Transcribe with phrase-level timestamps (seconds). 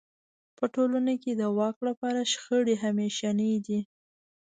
[0.57, 3.79] په ټولنو کې د واک لپاره شخړې همېشنۍ دي.